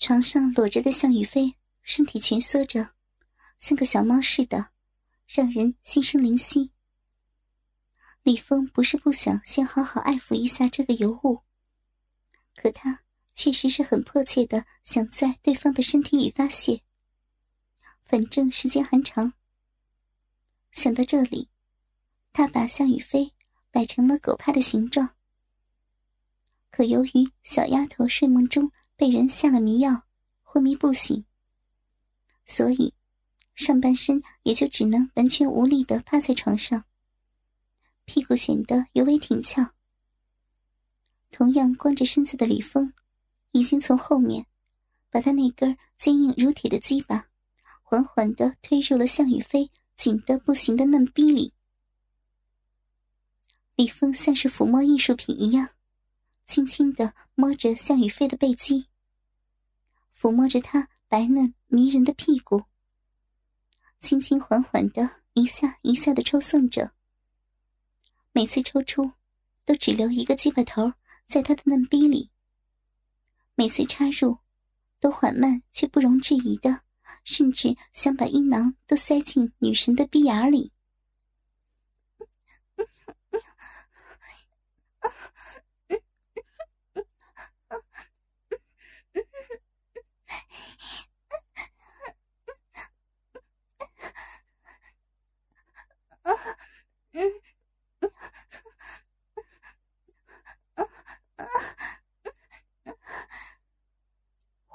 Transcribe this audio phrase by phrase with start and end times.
[0.00, 2.94] 床上裸着的向雨飞，身体蜷缩着，
[3.58, 4.70] 像个小猫似的，
[5.26, 6.72] 让人心生怜惜。
[8.22, 11.42] 李峰不是不想先好好爱抚一下这个尤物，
[12.56, 13.02] 可他
[13.34, 16.80] 确实是很迫切的想在对方的身体里发泄。
[18.02, 19.34] 反正时间还长。
[20.72, 21.50] 想到这里，
[22.32, 23.34] 他把向雨飞
[23.70, 25.10] 摆成了狗派的形状。
[26.70, 30.02] 可由于小丫头睡梦中被人下了迷药，
[30.42, 31.24] 昏迷不醒，
[32.44, 32.92] 所以
[33.54, 36.84] 上半身也就只能完全无力的趴在床上，
[38.04, 39.66] 屁股显得尤为挺翘。
[41.30, 42.92] 同样光着身子的李峰，
[43.52, 44.44] 已经从后面
[45.08, 47.26] 把他那根坚硬如铁的鸡巴，
[47.82, 51.54] 缓缓的推入了向雨飞紧得不行的嫩逼里。
[53.76, 55.70] 李峰像是抚摸艺术品一样。
[56.46, 58.88] 轻轻的摸着向雨飞的背肌，
[60.20, 62.62] 抚摸着她白嫩迷人的屁股，
[64.02, 66.92] 轻轻缓缓的一下一下的抽送着。
[68.32, 69.12] 每次抽出，
[69.64, 70.92] 都只留一个鸡巴头
[71.26, 72.30] 在他的嫩逼里。
[73.54, 74.36] 每次插入，
[75.00, 76.82] 都缓慢却不容置疑的，
[77.24, 80.70] 甚至想把阴囊都塞进女神的逼眼里。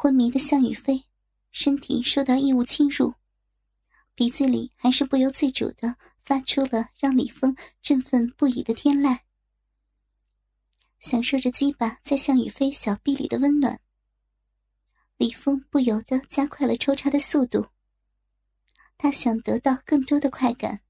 [0.05, 1.03] 昏迷的向雨飞，
[1.51, 3.15] 身体受到异物侵入，
[4.13, 9.21] 鼻子里还是不由自主的发出了让李峰振奋不已的天籁。
[10.99, 13.81] 享受着鸡巴在向雨飞小臂里的温暖，
[15.17, 17.69] 李峰不由得加快了抽插的速度。
[18.99, 20.81] 他想得到更多的快感。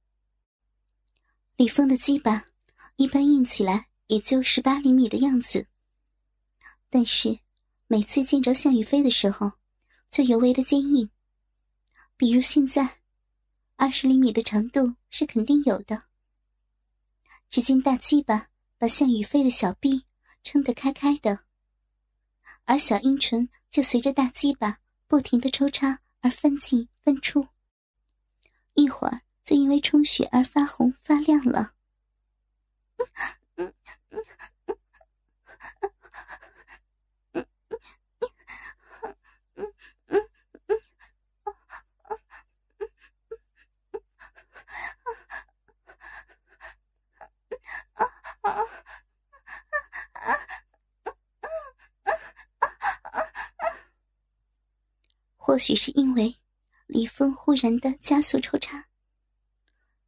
[1.55, 2.47] 李峰的鸡巴
[2.97, 5.65] 一般硬起来也就十八厘米的样子，
[6.89, 7.44] 但是。
[7.87, 9.51] 每次见着向雨飞的时候，
[10.09, 11.09] 就尤为的坚硬。
[12.17, 12.99] 比如现在，
[13.75, 16.03] 二十厘米的长度是肯定有的。
[17.49, 18.47] 只见大鸡巴
[18.77, 20.05] 把向雨飞的小臂
[20.43, 21.41] 撑得开开的，
[22.63, 27.47] 而小阴唇就随着大鸡巴不停的抽插而翻进翻出，
[28.73, 31.73] 一会儿就因为充血而发红发亮了。
[55.55, 56.35] 或许是因为
[56.85, 58.89] 李峰忽然的加速抽插，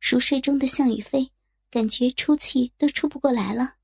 [0.01, 1.31] 熟睡中的向雨飞
[1.69, 3.75] 感觉出气都出不过来了。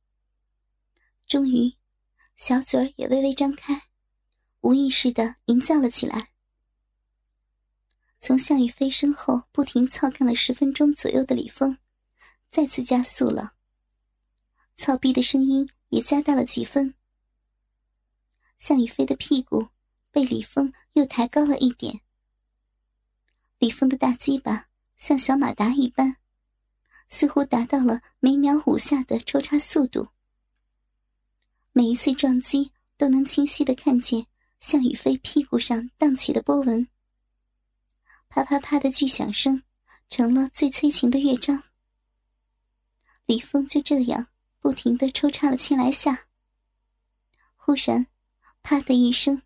[1.25, 1.73] 终于，
[2.35, 3.81] 小嘴儿也微微张开，
[4.59, 6.31] 无意识的吟叫了起来。
[8.19, 11.77] 从向雨飞身后不停操干了十分钟左右的李峰，
[12.51, 13.53] 再次加速了，
[14.75, 16.93] 操逼的声音也加大了几分。
[18.59, 19.69] 向雨飞的屁股。
[20.13, 22.01] 被李峰又抬高了一点。
[23.57, 26.17] 李峰的大鸡巴像小马达一般，
[27.09, 30.07] 似乎达到了每秒五下的抽插速度。
[31.71, 34.27] 每一次撞击都能清晰的看见
[34.59, 36.87] 向宇飞屁股上荡起的波纹。
[38.29, 39.63] 啪啪啪的巨响声
[40.09, 41.63] 成了最催情的乐章。
[43.25, 44.27] 李峰就这样
[44.59, 46.27] 不停的抽插了千来下。
[47.55, 48.05] 忽然，
[48.61, 49.41] 啪的一声。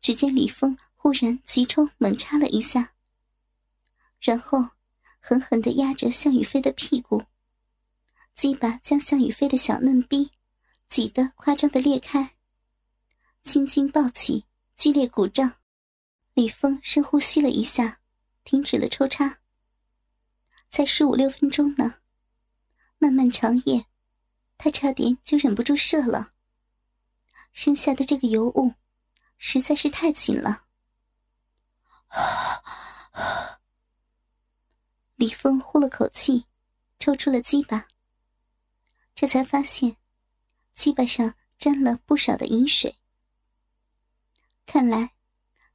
[0.00, 2.92] 只见李峰忽然急冲猛插了一下，
[4.20, 4.70] 然后
[5.18, 7.22] 狠狠的压着向雨飞的屁股，
[8.34, 10.30] 鸡巴将向雨飞的小嫩逼
[10.88, 12.34] 挤得夸张的裂开，
[13.44, 14.44] 青筋暴起，
[14.76, 15.54] 剧烈鼓胀。
[16.34, 18.00] 李峰深呼吸了一下，
[18.44, 19.40] 停止了抽插。
[20.70, 21.96] 才十五六分钟呢，
[22.98, 23.86] 漫漫长夜，
[24.56, 26.32] 他差点就忍不住射了。
[27.52, 28.74] 身下的这个尤物。
[29.38, 30.64] 实在是太紧了。
[35.14, 36.44] 李峰呼了口气，
[36.98, 37.88] 抽出了鸡巴，
[39.14, 39.96] 这才发现
[40.74, 42.96] 鸡巴上沾了不少的饮水。
[44.66, 45.14] 看来，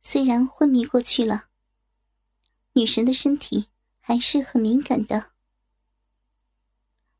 [0.01, 1.49] 虽然昏迷过去了，
[2.73, 3.69] 女神的身体
[3.99, 5.31] 还是很敏感的。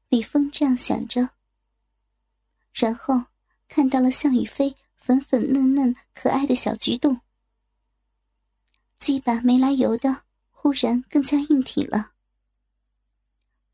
[0.10, 1.30] 李峰这样想着，
[2.72, 3.26] 然后
[3.68, 4.76] 看到了向雨飞。
[5.06, 7.20] 粉粉嫩嫩、可爱的小菊洞。
[9.00, 12.14] 鸡巴没来由的，忽然更加硬挺了。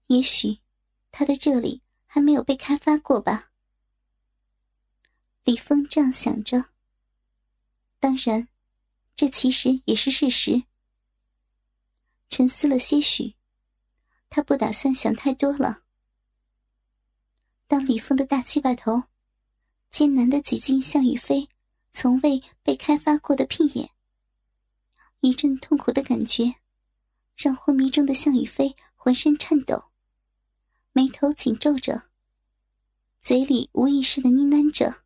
[0.08, 0.58] 也许，
[1.12, 3.52] 他的这里还没有被开发过吧？
[5.44, 6.66] 李峰这样想着。
[8.00, 8.48] 当然，
[9.16, 10.64] 这其实也是事实。
[12.28, 13.36] 沉思了些许，
[14.32, 15.84] 他不打算想太多了。
[17.68, 19.04] 当李峰的大鸡巴头
[19.92, 21.50] 艰难的挤进向雨飞
[21.92, 23.90] 从未被开发过的屁眼。
[25.20, 26.56] 一阵痛苦的感觉，
[27.36, 29.92] 让昏迷中的向雨飞浑身颤抖，
[30.94, 32.04] 眉头紧皱着，
[33.20, 35.04] 嘴里无意识的呢喃着，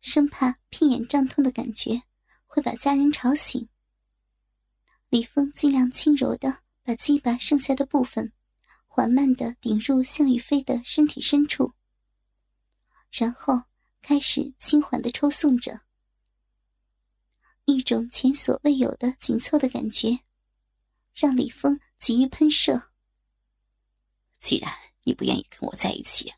[0.00, 2.00] 生怕屁眼胀痛的感觉
[2.46, 3.68] 会把家人吵醒。
[5.16, 8.30] 李峰尽量轻柔的把鸡巴剩下的部分。
[8.86, 11.72] 缓慢的顶入向雨飞的身体深处，
[13.10, 13.62] 然后
[14.02, 15.80] 开始轻缓的抽送着。
[17.64, 20.18] 一种前所未有的紧凑的感觉，
[21.14, 22.90] 让李峰急于喷射。
[24.38, 24.70] 既然
[25.02, 26.30] 你不愿意跟我在一起，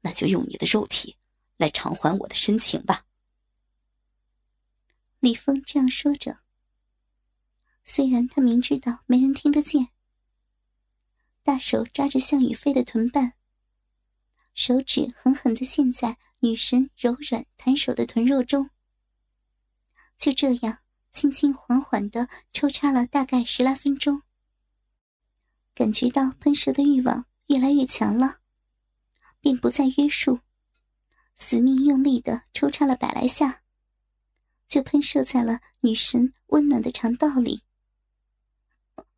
[0.00, 1.16] 那就用你的肉体
[1.56, 3.04] 来偿还我的深情吧。
[5.18, 6.43] 李峰这样说着，
[7.84, 9.88] 虽然他明知道没人听得见。
[11.42, 13.34] 大手抓着向雨飞的臀瓣，
[14.54, 18.70] 手指狠狠的陷在女神柔软弹手的臀肉中。
[20.16, 20.78] 就这样，
[21.12, 24.22] 轻轻缓缓的抽插了大概十来分钟，
[25.74, 28.38] 感觉到喷射的欲望越来越强了，
[29.40, 30.40] 便不再约束，
[31.36, 33.60] 死命用力的抽插了百来下，
[34.66, 37.63] 就喷射在了女神温暖的肠道里。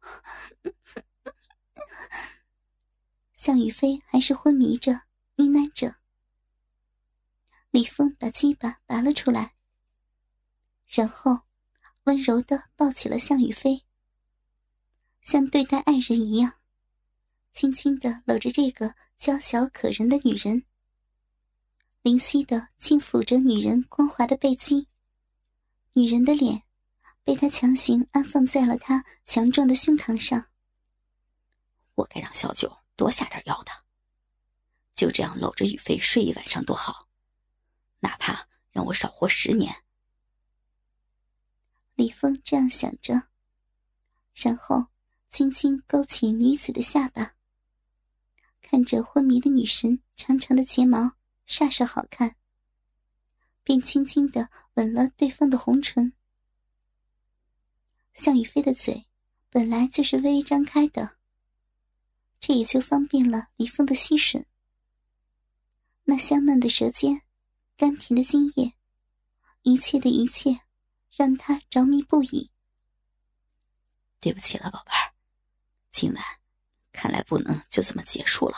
[3.34, 4.92] 向雨飞还是昏迷着，
[5.36, 5.96] 呢喃着。
[7.70, 9.54] 李峰把鸡巴拔了出来，
[10.86, 11.42] 然后
[12.04, 13.84] 温柔的抱起了向雨飞，
[15.20, 16.54] 像对待爱人一样，
[17.52, 20.64] 轻轻的搂着这个娇小可人的女人，
[22.02, 24.88] 灵犀的轻抚着女人光滑的背肌，
[25.92, 26.62] 女人的脸
[27.26, 30.46] 被他强行安放在了他强壮的胸膛上。
[31.96, 33.72] 我该让小九多下点药的，
[34.94, 37.08] 就这样搂着雨飞睡一晚上多好，
[37.98, 39.74] 哪怕让我少活十年。
[41.96, 43.24] 李峰这样想着，
[44.32, 44.86] 然后
[45.28, 47.34] 轻轻勾起女子的下巴，
[48.62, 51.16] 看着昏迷的女神长长的睫毛
[51.48, 52.36] 煞是好看，
[53.64, 56.12] 便轻轻的吻了对方的红唇。
[58.16, 59.06] 向雨飞的嘴
[59.50, 61.16] 本来就是微微张开的。
[62.40, 64.44] 这也就方便了李峰的吸吮。
[66.04, 67.22] 那香嫩的舌尖，
[67.76, 68.72] 甘甜的精液，
[69.62, 70.60] 一切的一切，
[71.10, 72.50] 让他着迷不已。
[74.20, 75.14] 对不起了，宝贝儿，
[75.90, 76.24] 今晚
[76.92, 78.56] 看来不能就这么结束了。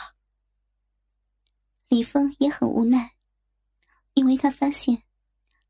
[1.87, 3.15] 李峰也很无奈，
[4.13, 5.03] 因为他发现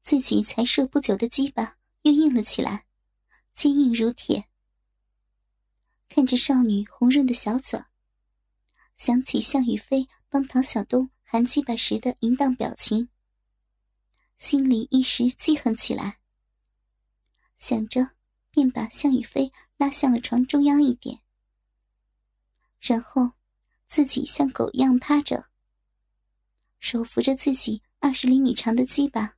[0.04, 2.86] 自己才射不久的鸡巴又硬了起来，
[3.60, 4.46] 坚硬如铁。
[6.08, 7.78] 看着少女红润的小嘴。
[8.96, 13.10] 想起向雨飞帮唐小东含鸡巴时的淫荡表情，
[14.38, 16.20] 心里一时记恨起来。
[17.58, 18.12] 想着，
[18.50, 21.20] 便把向雨飞拉向了床中央一点，
[22.80, 23.34] 然后
[23.90, 25.50] 自己像狗一样趴着，
[26.80, 29.36] 手扶着自己二十厘米长的鸡巴，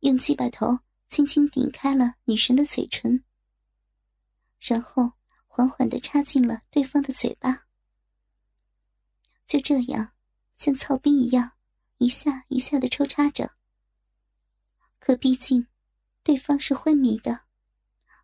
[0.00, 0.78] 用鸡巴头
[1.10, 3.24] 轻轻顶开了女神的嘴唇，
[4.60, 5.12] 然后
[5.48, 7.66] 缓缓的插进了对方的嘴巴。
[9.44, 10.12] 就这样，
[10.56, 11.50] 像操逼一样，
[11.98, 13.50] 一下一下的抽插着。
[15.00, 15.66] 可毕竟，
[16.22, 17.40] 对方是昏迷的，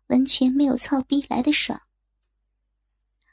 [0.07, 1.81] 完全没有操逼来的爽。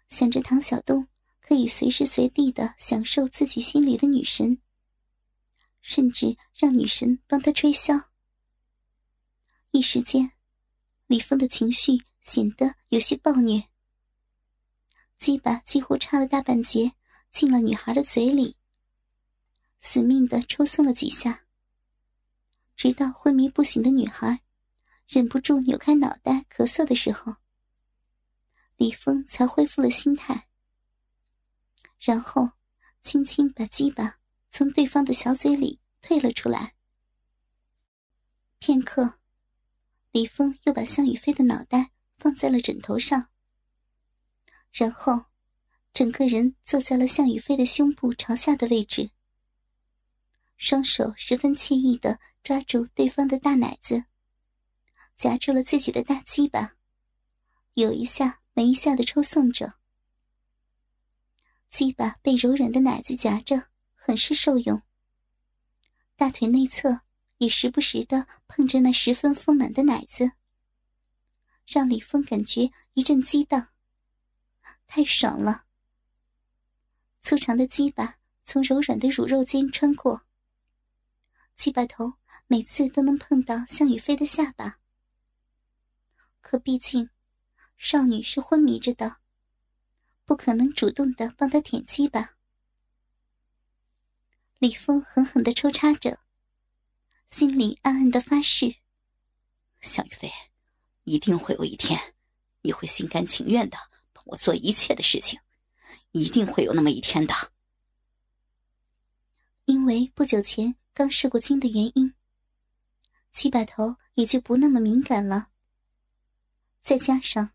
[0.09, 1.07] 想着唐小东
[1.41, 4.61] 可以随时随地的享受自己心里的女神，
[5.81, 8.07] 甚至让女神帮他吹箫。
[9.75, 10.31] 一时间，
[11.09, 13.61] 李峰的情绪显得有些暴虐，
[15.19, 16.95] 鸡巴几乎插了大半截。
[17.33, 18.57] 进了女孩的嘴里，
[19.81, 21.47] 死命的抽送了几下，
[22.77, 24.41] 直到昏迷不醒的女孩
[25.09, 27.35] 忍不住扭开脑袋咳嗽的时候，
[28.77, 30.47] 李峰才恢复了心态，
[31.99, 32.49] 然后
[33.03, 34.21] 轻轻把鸡巴
[34.53, 36.77] 从对方的小嘴里退了出来。
[38.61, 39.19] 片刻，
[40.15, 43.31] 李峰又把向雨飞的脑袋放在了枕头上，
[44.71, 45.25] 然后，
[45.93, 49.11] 整个人坐在了向宇飞的胸部朝下的位置，
[50.57, 54.05] 双手十分惬意的抓住对方的大奶子，
[55.19, 56.77] 夹住了自己的大鸡巴，
[57.73, 59.75] 有一下没一下的抽送着。
[61.73, 63.67] 鸡巴被柔软的奶子夹着，
[63.97, 64.81] 很是受用。
[66.15, 67.01] 大腿内侧
[67.39, 70.33] 也时不时的碰着那十分丰满的奶子，
[71.67, 73.69] 让李峰感觉一阵激荡。
[74.87, 75.65] 太爽了！
[77.23, 80.27] 粗长的鸡巴从柔软的乳肉间穿过，
[81.57, 82.15] 鸡巴头
[82.47, 84.79] 每次都能碰到向宇飞的下巴。
[86.41, 87.09] 可毕竟，
[87.77, 89.17] 少女是昏迷着的，
[90.25, 92.37] 不可能主动的帮她舔鸡巴。
[94.59, 96.21] 李峰狠狠的抽插着，
[97.37, 98.77] 心里暗暗的发誓：
[99.81, 100.31] 向宇飞，
[101.03, 102.01] 一定会有一天，
[102.63, 103.77] 你会心甘情愿的
[104.13, 104.23] 帮。
[104.27, 105.41] 我做一切的事情，
[106.13, 107.35] 一定会有那么一天的。
[109.65, 112.15] 因为不久前刚试过精的原因，
[113.33, 115.49] 七把头也就不那么敏感了。
[116.85, 117.51] 再加上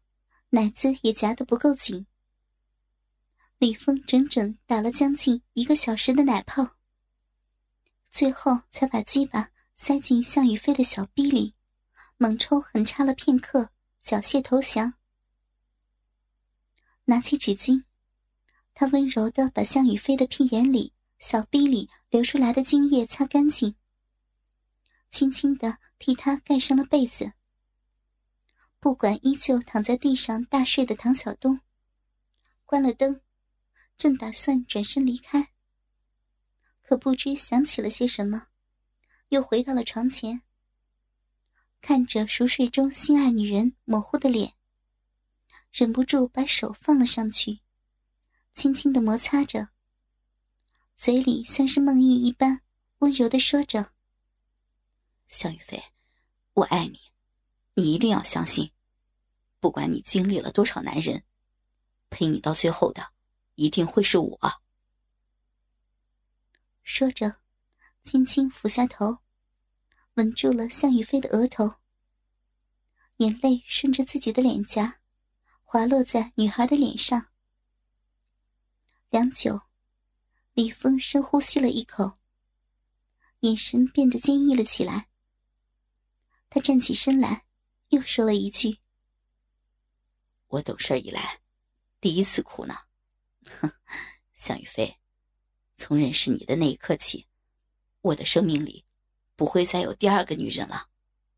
[0.50, 2.05] 奶子也夹得不够紧，
[3.57, 6.75] 李峰整整打了将近一个小时的奶泡，
[8.12, 9.50] 最后才把鸡巴
[9.81, 11.55] 塞进向宇飞的小逼里，
[12.17, 13.71] 猛抽狠插了片刻，
[14.03, 14.93] 缴械投降。
[17.05, 17.86] 拿起纸巾，
[18.74, 23.74] 他温柔的把向宇飞的屁眼里、小逼里流出来的精液擦干净，
[25.12, 27.31] 轻轻的替他盖上了被子。
[28.81, 31.57] 不管依旧躺在地上大睡的唐小东，
[32.65, 33.21] 关了灯，
[33.98, 35.53] 正打算转身离开，
[36.81, 38.48] 可不知想起了些什么，
[39.29, 40.41] 又回到了床前，
[41.81, 44.53] 看着熟睡中心爱女人模糊的脸。
[45.71, 47.59] 忍不住把手放了上去，
[48.55, 49.69] 轻轻的摩擦着，
[50.98, 52.62] 嘴里像是梦呓一般
[52.98, 53.91] 温柔的说着
[55.29, 55.83] ：“向宇飞，
[56.53, 57.00] 我爱你，
[57.75, 58.71] 你一定要相信，
[59.59, 61.24] 不管你经历了多少男人，
[62.09, 63.12] 陪你到最后的
[63.53, 64.39] 一定会是我。”
[66.81, 67.36] 说着，
[68.03, 69.19] 轻轻俯下头，
[70.15, 71.75] 吻住了向宇飞的额头，
[73.17, 74.99] 眼泪顺着自己的脸颊。
[75.71, 77.27] 滑落在女孩的脸上。
[79.11, 79.61] 良久，
[80.53, 82.17] 李峰深呼吸了一口，
[83.41, 85.09] 眼神变得坚毅了起来。
[86.49, 87.45] 他站起身来，
[87.89, 88.79] 又说了一句
[90.49, 91.39] ：“我懂事以来，
[92.01, 92.73] 第一次哭呢。
[93.61, 93.71] 哼，
[94.33, 94.99] 向宇飞，
[95.77, 97.27] 从认识你的那一刻起，
[98.01, 98.85] 我的生命里
[99.35, 100.87] 不会再有第二个女人了，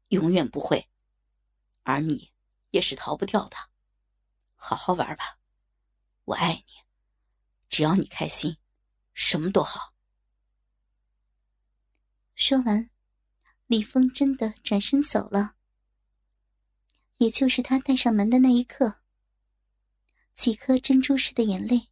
[0.09, 0.87] 永远不会。
[1.83, 2.31] 而你
[2.69, 3.57] 也是逃不掉的。”
[4.63, 5.39] 好好玩吧，
[6.23, 6.73] 我爱你，
[7.67, 8.57] 只要你开心，
[9.13, 9.95] 什么都好。
[12.35, 12.91] 说完，
[13.65, 15.55] 李峰真的转身走了。
[17.17, 18.99] 也就是他带上门的那一刻，
[20.35, 21.89] 几颗珍珠似的眼泪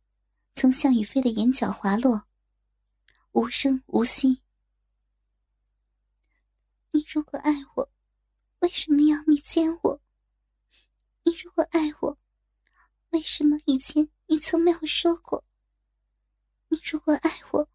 [0.53, 2.25] 从向宇飞的眼角滑落，
[3.31, 4.43] 无声无息。
[6.91, 7.89] 你如果爱我，
[8.60, 10.01] 为什么要你见我？
[11.24, 12.17] 你如果爱我。
[13.12, 15.43] 为什么以前你从没有说过？
[16.67, 17.69] 你如果爱我，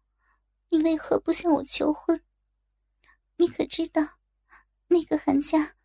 [0.69, 2.21] 你为何不向我求婚？
[3.37, 4.01] 你可知道，
[4.87, 5.75] 那个寒假，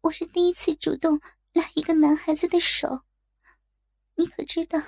[0.00, 1.20] 我是第一次主动
[1.52, 3.02] 拉一个男孩子的手。
[4.16, 4.80] 你可知道，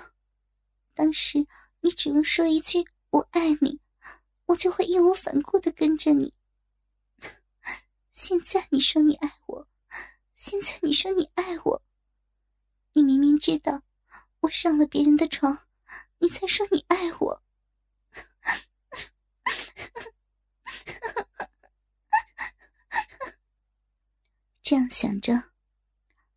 [0.93, 1.47] 当时
[1.79, 3.79] 你只用说一句“我爱你”，
[4.47, 6.33] 我就会义无反顾的跟着你。
[8.17, 9.67] 现在你说你爱我，
[10.35, 11.83] 现在你说你爱我，
[12.93, 13.83] 你明明知道。
[14.39, 15.67] 我上了别人的床，
[16.17, 17.43] 你才说你爱我。
[24.63, 25.51] 这样想着，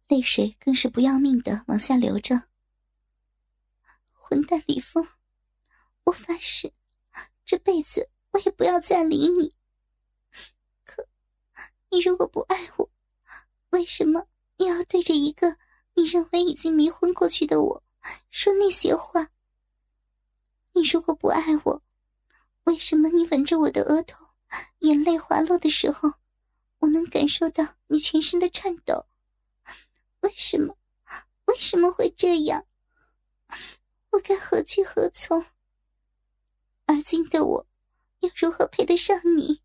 [0.07, 2.43] 泪水更是不要命的往下流着。
[4.13, 5.09] 混蛋李峰，
[6.05, 6.75] 我发誓，
[7.47, 9.55] 这辈子我也不要再理你。
[11.91, 12.89] 你如果不爱我，
[13.71, 15.57] 为什么你要对着一个
[15.95, 17.83] 你认为已经迷昏过去的我？
[18.31, 19.29] 说那些话。
[20.73, 21.83] 你如果不爱我，
[22.65, 24.25] 为什么你吻着我的额头，
[24.79, 26.13] 眼泪滑落的时候，
[26.79, 29.07] 我能感受到你全身的颤抖？
[30.21, 30.77] 为什么？
[31.47, 32.65] 为什么会这样？
[34.11, 35.45] 我该何去何从？
[36.87, 37.67] 而今的我，
[38.21, 39.61] 又如何配得上你？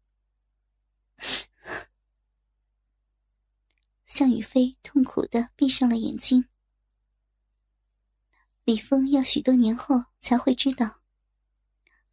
[4.16, 6.46] 向宇飞痛苦的闭上了眼睛。
[8.64, 11.02] 李峰要许多年后才会知道，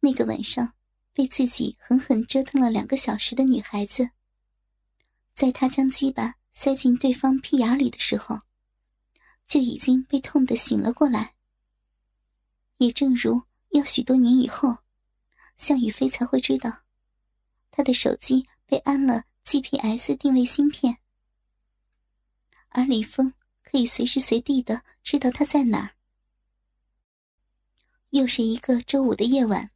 [0.01, 0.73] 那个晚上
[1.13, 4.09] 被自己狠狠折腾了两个小时的女孩子，
[5.33, 8.41] 在他将鸡巴塞进对方屁眼里的时候，
[9.47, 11.35] 就已经被痛得醒了过来。
[12.79, 14.79] 也正如要许多年以后，
[15.55, 16.79] 向宇飞才会知道，
[17.71, 20.97] 他的手机被安了 GPS 定位芯片，
[22.75, 25.91] 而李峰可以随时随地的知道他在哪儿。
[28.09, 29.69] 又是一个周五的夜晚，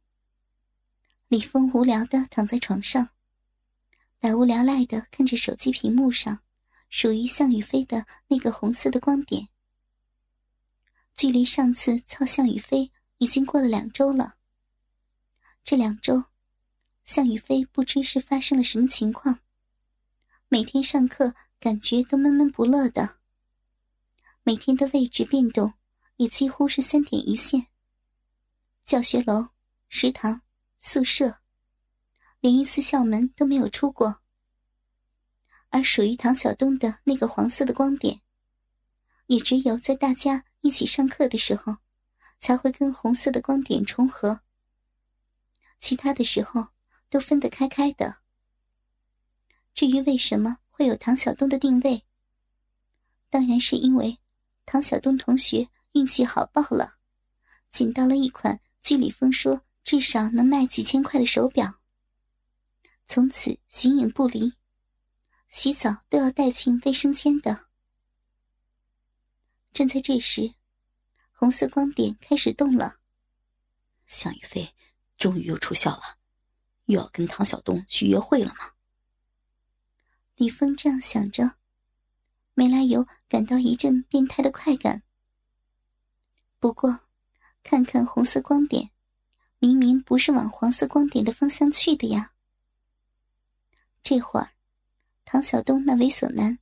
[1.28, 3.08] 李峰无聊的躺在床上，
[4.18, 6.40] 百无聊赖的看着手机屏幕上
[6.90, 9.48] 属于向宇飞的那个红色的光点。
[11.14, 14.34] 距离上次操向宇飞已经过了两周了。
[15.62, 16.24] 这两周，
[17.04, 19.38] 向宇飞不知是发生了什么情况，
[20.50, 23.18] 每天上课感觉都闷闷不乐的，
[24.42, 25.74] 每天的位置变动
[26.16, 27.66] 也几乎是三点一线。
[28.86, 29.48] 教学楼、
[29.90, 30.40] 食堂、
[30.78, 31.40] 宿舍，
[32.40, 34.22] 连一次校门都没有出过。
[35.68, 38.22] 而属于唐小东的那个黄色的光点，
[39.26, 41.76] 也只有在大家一起上课的时候，
[42.38, 44.40] 才会跟红色的光点重合。
[45.78, 46.68] 其他的时候
[47.10, 48.22] 都分得开开的。
[49.78, 52.02] 至于为什么会有唐小东的定位，
[53.30, 54.18] 当然是因为
[54.66, 56.96] 唐小东同学运气好爆了，
[57.70, 58.58] 捡到了一款。
[58.82, 61.78] 据李峰说，至少能卖几千块的手表。
[63.06, 64.52] 从此形影不离，
[65.48, 67.66] 洗澡都要带进卫生间的。
[69.72, 70.54] 正在这时，
[71.30, 72.96] 红色光点开始动了。
[74.08, 74.74] 向宇飞
[75.16, 76.18] 终于又出校了，
[76.86, 78.72] 又要跟唐小东去约会了吗？
[80.38, 81.52] 李峰这样想着，
[82.54, 85.02] 没来由感到一阵变态的快感。
[86.58, 87.00] 不过。
[87.64, 88.88] 看看红色光点，
[89.58, 92.32] 明明不是往黄色光点的方向去的呀。
[94.02, 94.52] 这会儿，
[95.26, 96.58] 唐晓东那猥琐男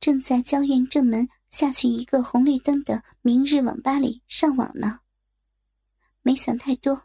[0.00, 5.00] 正在教院正门下去一个红绿灯的明日网吧里上网呢。
[6.22, 7.04] 没想太多，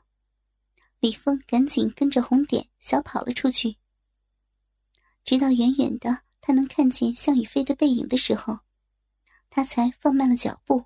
[0.99, 3.77] 李峰赶紧跟着红点小跑了出去。
[5.25, 8.59] 直到远远的他能看见向宇飞的背影的时候，
[9.49, 10.85] 他才放慢了脚步。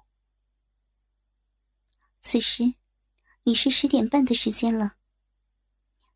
[2.21, 2.73] 此时
[3.43, 4.95] 已是十点半的时间了。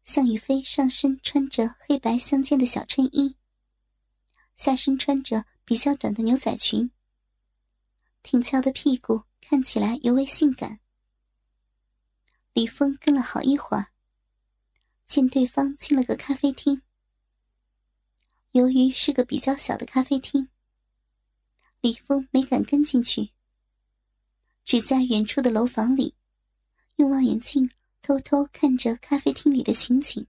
[0.06, 3.36] 向宇飞上身穿着黑白相间的小衬衣，
[4.56, 6.92] 下身穿着比较短的牛仔裙，
[8.22, 10.80] 挺翘的屁股看起来尤为性感。
[12.54, 13.88] 李峰跟了好一会儿，
[15.08, 16.82] 见对方进了个咖啡厅。
[18.54, 20.48] 由于是个比较小的咖啡厅，
[21.82, 23.32] 李峰没敢跟进去。
[24.64, 26.14] 只在远处的楼房里，
[26.98, 27.68] 用望远镜
[28.04, 30.28] 偷偷看着咖啡厅里的情景。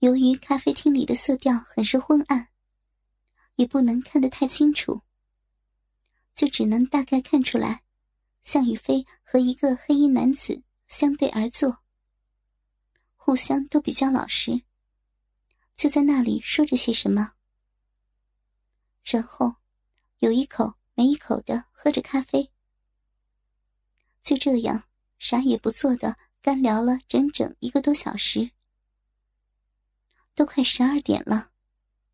[0.00, 2.48] 由于咖啡厅里的色调很是昏暗，
[3.56, 5.00] 也不能看得太清楚，
[6.34, 7.82] 就只能大概看出来，
[8.42, 11.78] 向宇飞和一个黑衣男子相对而坐，
[13.16, 14.60] 互相都比较老实，
[15.80, 17.32] 就在那里说着些什么，
[19.02, 19.54] 然后
[20.18, 22.50] 有一口没一口的喝着咖啡。
[24.20, 24.84] 就这样，
[25.18, 28.50] 啥也不做的干聊了整整一个多小时，
[30.34, 31.50] 都快十二点了，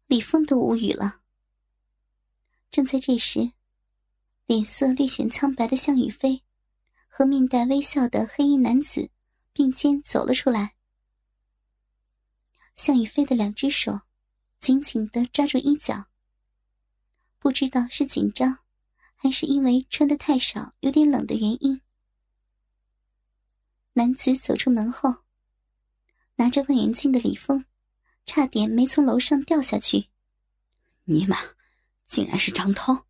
[0.07, 1.23] 李峰都无语了。
[2.71, 3.51] 正在这时，
[4.45, 6.41] 脸色略显苍白的向宇飞
[7.09, 9.11] 和面带微笑的黑衣男子
[9.53, 10.76] 并肩走了出来。
[12.77, 14.03] 向宇飞的两只手
[14.61, 16.07] 紧紧的抓住衣角，
[17.39, 18.59] 不知道是紧张，
[19.15, 21.81] 还是因为穿的太少有点冷的原因。
[23.95, 25.23] 男子走出门后，
[26.37, 27.65] 拿着望远镜的李峰，
[28.27, 30.09] 差点没从楼上掉下去。
[31.05, 31.39] 尼玛，
[32.07, 33.07] 竟然是张涛！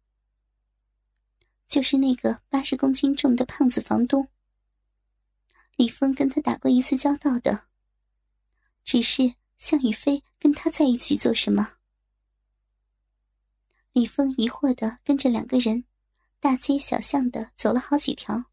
[1.67, 4.29] 就是那个八十公斤重的胖子房东。
[5.75, 7.67] 李峰跟他打过一次交道的，
[8.85, 11.75] 只是向宇飞跟他在一起做什么？
[13.93, 15.85] 李峰疑惑的跟着两个人，
[16.39, 18.45] 大街小巷的走了好几条。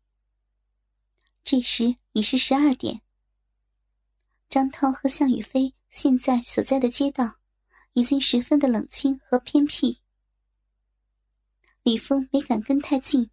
[1.43, 3.01] 这时已是十二点。
[4.49, 7.39] 张涛和向宇飞现在所在的街道，
[7.93, 9.99] 已经十分的冷清和偏僻。
[11.83, 13.29] 李峰没敢跟太近，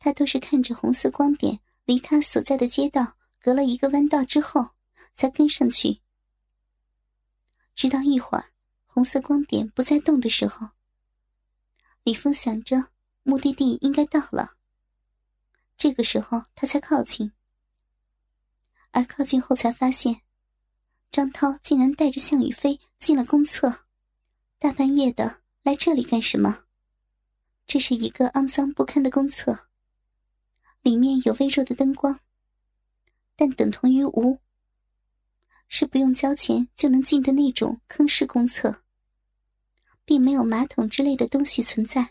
[0.00, 4.70] 他都是看着红色光点离他所在的街道隔了一个弯道之后，
[5.14, 6.00] 才跟上去。
[7.74, 8.44] 直到一会儿
[8.86, 10.68] 红色光点不再动的时候，
[12.02, 12.88] 李峰想着
[13.22, 14.56] 目的地应该到了。
[15.76, 17.32] 这个时候他才靠近，
[18.90, 20.20] 而靠近后才发现，
[21.10, 23.86] 张涛竟然带着向宇飞进了公厕。
[24.58, 26.64] 大半夜的来这里干什么？
[27.66, 29.68] 这是一个肮脏不堪的公厕，
[30.82, 32.20] 里面有微弱的灯光，
[33.34, 34.38] 但等同于无，
[35.74, 38.82] 是不用交钱就能进的那种坑式公厕，
[40.04, 42.10] 并没有马桶之类的东西存在。